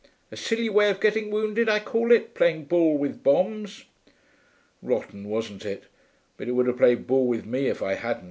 A 0.31 0.35
silly 0.35 0.67
way 0.67 0.89
of 0.89 0.99
getting 0.99 1.29
wounded, 1.29 1.69
I 1.69 1.79
call 1.79 2.11
it, 2.11 2.33
playing 2.33 2.63
ball 2.65 2.97
with 2.97 3.21
bombs.' 3.21 3.85
'Rotten, 4.81 5.25
wasn't 5.29 5.63
it? 5.63 5.83
But 6.37 6.47
it 6.47 6.53
would 6.53 6.65
have 6.65 6.77
played 6.77 7.05
ball 7.05 7.27
with 7.27 7.45
me 7.45 7.67
if 7.67 7.83
I 7.83 7.93
hadn't. 7.93 8.19